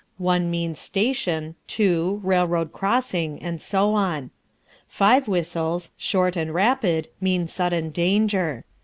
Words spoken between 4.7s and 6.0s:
Five whistles,